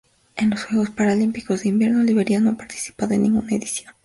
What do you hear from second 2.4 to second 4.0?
ha participado en ninguna edición.